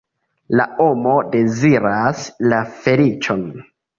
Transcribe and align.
La 0.59 0.63
homo 0.77 1.11
deziras 1.35 2.23
la 2.53 2.63
feliĉon. 2.87 3.47